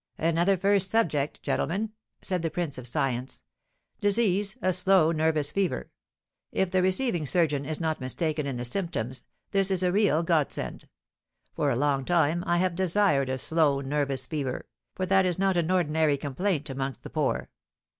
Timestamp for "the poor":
17.03-17.51